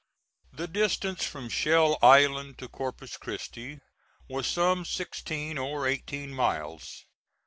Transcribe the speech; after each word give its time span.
The 0.51 0.67
distance 0.67 1.23
from 1.27 1.47
Shell 1.47 1.99
Island 2.01 2.57
to 2.57 2.67
Corpus 2.67 3.17
Christi 3.17 3.81
was 4.27 4.47
some 4.47 4.83
sixteen 4.83 5.59
or 5.59 5.85
eighteen 5.85 6.33
miles. 6.33 7.05